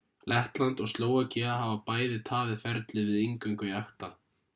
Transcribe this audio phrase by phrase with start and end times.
[0.31, 4.11] lettland og slóvakía hafa bæði tafið ferlið við inngöngu í acta